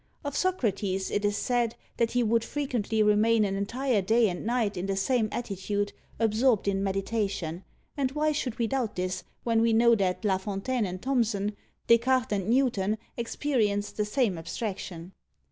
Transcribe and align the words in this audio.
Of 0.23 0.35
Socrates, 0.35 1.11
it 1.11 1.23
is 1.23 1.37
said, 1.37 1.75
that 1.97 2.13
he 2.13 2.23
would 2.23 2.43
frequently 2.43 3.03
remain 3.03 3.45
an 3.45 3.53
entire 3.53 4.01
day 4.01 4.29
and 4.29 4.43
night 4.47 4.75
in 4.75 4.87
the 4.87 4.95
same 4.95 5.29
attitude, 5.31 5.93
absorbed 6.17 6.67
in 6.67 6.83
meditation; 6.83 7.63
and 7.95 8.11
why 8.13 8.31
should 8.31 8.57
we 8.57 8.65
doubt 8.65 8.95
this, 8.95 9.23
when 9.43 9.61
we 9.61 9.73
know 9.73 9.93
that 9.93 10.25
La 10.25 10.39
Fontaine 10.39 10.87
and 10.87 11.03
Thomson, 11.03 11.55
Descartes 11.85 12.31
and 12.33 12.49
Newton, 12.49 12.97
experienced 13.15 13.95
the 13.95 14.05
same 14.05 14.39
abstraction? 14.39 15.11